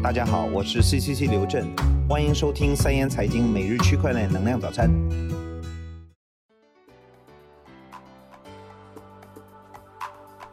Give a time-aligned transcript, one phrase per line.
[0.00, 1.66] 大家好，我是 CCC 刘震，
[2.08, 4.88] 欢迎收听三言财经每日区块链能量早餐。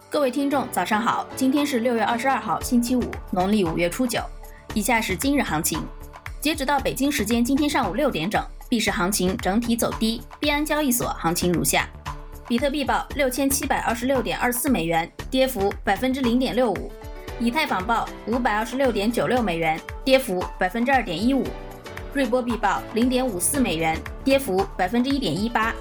[0.10, 4.20] 各位听众，早上好，今天是六月二十二号，星期五，农历五月初九。
[4.74, 5.80] 以下是今日行情，
[6.42, 11.88] 截止到北京时间今天上午六点整，币市行情整体走低，币安交易所行情如下：
[12.48, 16.92] 比特币报六千七百二十六点二四美元，跌幅百分之零点六五。
[17.38, 21.44] 以太坊报五百二十六点九六美元，跌幅百分之二点一五；
[22.14, 25.74] 瑞波币报零点五四美元，跌幅百分之一点一八；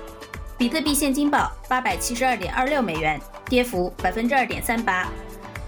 [0.59, 5.09] 比特币现金报八百七十二点二六美元，跌幅百分之二点三八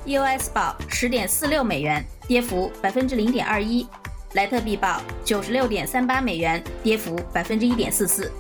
[0.05, 3.87] ；EOS 报十点四六美元，跌幅百分之零点二一；
[4.33, 8.33] 莱特币报九十六点三八美元，跌幅百分之一点四四。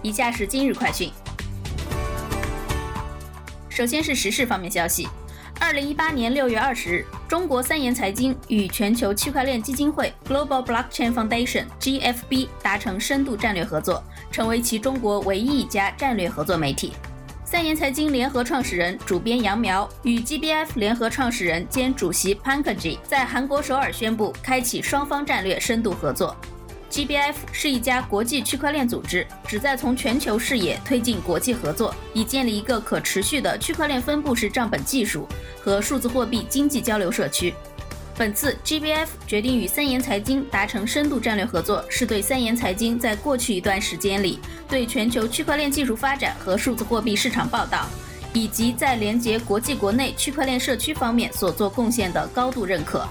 [0.00, 1.10] 以下是今日快讯，
[3.68, 5.08] 首先是时事方面消息。
[5.60, 16.92] 二零一八年六月二十日，中国三言财经与全球区块链基金会 Global Blockchain Foundation（GFB） 达成深度战略合作，成为其中国唯一一家战略合作媒体。
[17.44, 26.36] 三言财经联合创始人、主编杨苗与 GBF 联合创始人兼主席 Pankaj 在韩国首尔宣布，开启双方战略深度合作。
[26.94, 35.26] GBF 是一家国际区块链组织，旨在从全球视野推进国际合作，以建立一个可持续的区块链分布式账本技术
[35.60, 37.52] 和数字货币经济交流社区。
[38.16, 47.86] 本次 GBF 决定与三言财经达成深度战略合作，是对三言财经在过去一段时间里对全球区块链技术发展和数字货币市场报道，
[48.32, 53.04] 以及在连接国际国内区块链社区方面所做贡献的高度认可。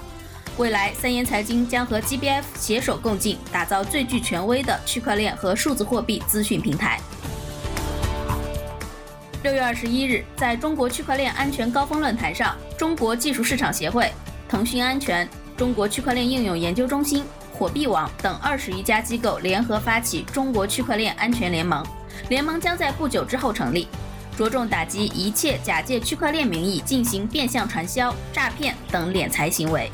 [0.56, 7.00] 未来，三言财经将和 GBF 携手共进，打造最具权威的区块链和数字货币资讯平台。
[9.42, 14.08] 六月二十一日，在中国区块链安全高峰论坛上，中国技术市场协会、
[14.48, 21.84] 腾讯安全、中国区块链应用研究中心、火币网等二十余家机构联合发起中国区块链安全联盟。
[22.28, 23.88] 联盟将在不久之后成立，
[24.38, 29.90] 着重打击一切假借区块链名义进行变相传销、诈骗等敛财行为。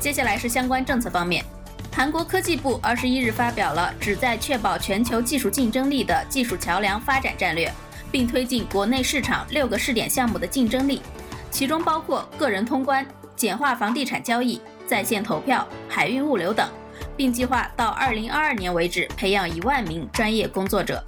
[0.00, 1.44] 接下来是相关政策方面，
[1.92, 7.70] 韩国科技部二十一日发表了旨在确保全球技术竞争力的技术桥梁发展战略，
[8.10, 11.02] 并推进国内市场六个试点项目的竞争力，
[11.50, 13.06] 其中包括个人通关、
[13.36, 16.66] 简化房地产交易、在线投票、海运物流等，
[17.14, 21.04] 并计划到二零二二年为止培养一万名专业工作者。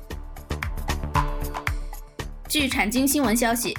[2.47, 3.75] 据产经新闻消息。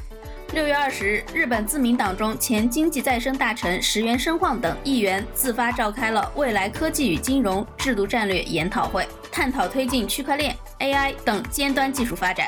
[0.53, 12.47] 六月二十日，日本自民党中前经济再生大臣石原伸晃等议员自发召开了未来科技与金融制度战略研讨会，探讨推进区块链、AI 等尖端技术发展。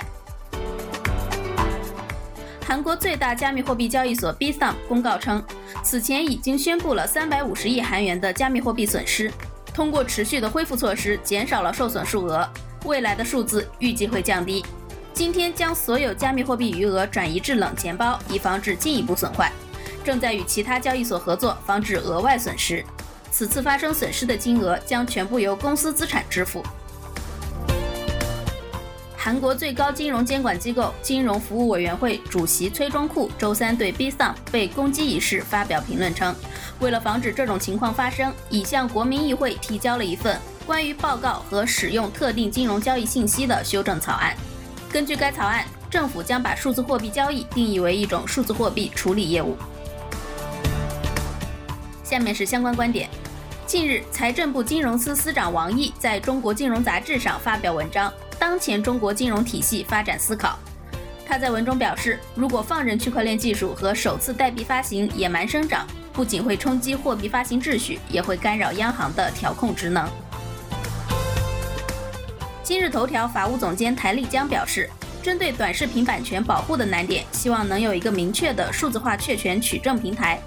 [2.63, 5.43] 韩国最大加密货币交易所 Bitstamp 公告称，
[5.81, 9.31] 此前已经宣布了三百五十亿韩元的加密货币损失，
[9.73, 12.47] 通过持续的恢复措施减少了受损数额，
[12.85, 14.63] 未来的数字预计会降低。
[15.15, 19.49] 今天将所有加密货币余额转移至冷钱包，以防止进一步损坏。
[20.03, 22.83] 正在与其他交易所合作，防止额外损失。
[23.31, 26.61] 此次发生损失的金额将全部由公司资产支付。
[29.15, 36.35] 韩国最高金融监管机构金融服务委员会主席崔中库周三对 Bitstamp 被攻击一事发表评论称，
[36.79, 44.35] 为了防止这种情况发生，已向国民议会提交了一份关于报告和使用特定金融交易信息的修正草案。
[44.95, 49.57] 根据该草案，政府将把数字货币交易定义为一种数字货币处理业务。
[52.01, 53.09] 下面是相关观点。
[53.67, 60.57] 近日，财政部金融司司长王毅在中国金融杂志上发表文章《当前中国金融体系发展思考》。
[61.27, 70.09] 他在文中表示，如果放任区块链技术和首次代币发行野蛮生长，不仅会冲击货币发行秩序，也会干扰央行的调控职能。
[72.65, 74.89] 今日头条法务总监台丽江表示，
[75.21, 80.39] 针对短视频版权保护的难点，希望能有一个明确的数字化确权取证平台。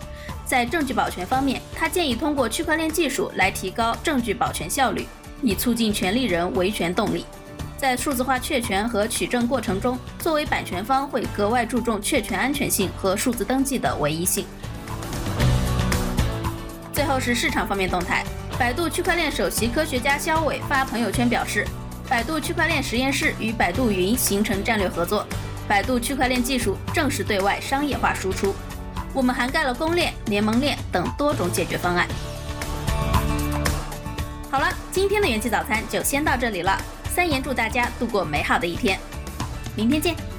[0.45, 5.07] 在证据保全方面，他建议通过区块链技术来提高证据保全效率，
[5.43, 7.25] 以促进权利人维权动力。
[7.77, 14.45] 在数字化确权和取证过程中，作为版权方会格外注重确权安全性和数字登记的唯一性。
[16.93, 18.25] 最后是市场方面动态，
[18.59, 21.65] 百度区块链首席科学家肖伟发朋友圈表示。
[22.09, 25.27] 百度区块链实验室与百度云形成战略合作，
[25.69, 28.55] 百度区块链技术正式对外商业化输出。
[29.13, 32.09] 我们涵盖了公链、联盟链等多种解决方案。
[34.51, 36.81] 好了，今天的元气早餐就先到这里了。
[37.15, 38.99] 三言祝大家度过美好的一天，
[39.77, 40.38] 明天见。